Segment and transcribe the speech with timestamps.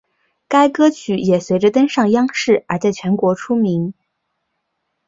[0.47, 3.93] 该歌曲也随着登上央视而在全国出名。